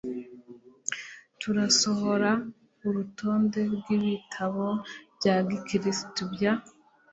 Turasohora 1.39 2.31
urutonde 2.87 3.61
rwibitabo 3.75 4.65
bya 5.17 5.35
gikirisitu 5.49 6.23
bya 6.33 6.53